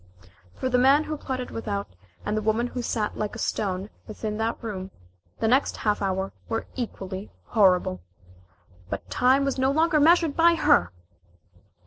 [0.55, 1.87] For the man who plotted without,
[2.25, 4.89] and the woman who sat like a stone within that room,
[5.39, 8.01] the next half hour were equally horrible.
[8.89, 10.91] But time was no longer measured by her!